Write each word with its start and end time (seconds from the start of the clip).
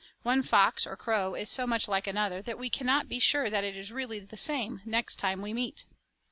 One 0.23 0.41
fox 0.41 0.87
or 0.87 0.97
crow 0.97 1.35
is 1.35 1.47
so 1.47 1.67
much 1.67 1.87
like 1.87 2.07
another 2.07 2.41
that 2.41 2.57
we 2.57 2.71
cannot 2.71 3.07
be 3.07 3.19
sure 3.19 3.51
that 3.51 3.63
it 3.63 3.91
really 3.91 4.17
is 4.17 4.27
the 4.29 4.35
same 4.35 4.81
next 4.83 5.17
time 5.17 5.43
we 5.43 5.53
meet. 5.53 5.85